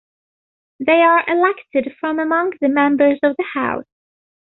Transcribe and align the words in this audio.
They 0.79 0.95
are 0.99 1.23
elected 1.29 1.93
from 1.99 2.17
among 2.17 2.53
the 2.59 2.69
members 2.69 3.19
of 3.21 3.35
the 3.37 3.45
House. 3.53 3.85